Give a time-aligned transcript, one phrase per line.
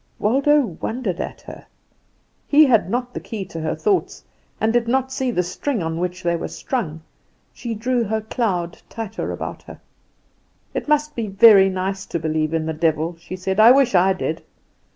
[0.17, 1.67] Waldo wondered at her.
[2.47, 4.23] He had not the key to her thoughts,
[4.59, 7.01] and did not see the string on which they were strung.
[7.53, 9.79] She drew her cloud tighter about her.
[10.73, 14.11] "It must be very nice to believe in the devil," she said; "I wish I
[14.13, 14.41] did.